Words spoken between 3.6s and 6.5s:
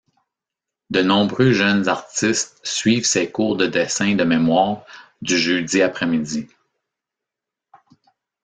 dessin de mémoire du jeudi après-midi.